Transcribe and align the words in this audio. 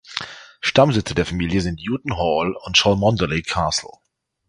Stammsitze 0.61 1.13
der 1.13 1.27
Familie 1.27 1.61
sind 1.61 1.79
Houghton 1.79 2.17
Hall 2.17 2.55
und 2.65 2.75
Cholmondeley 2.75 3.43
Castle. 3.43 3.99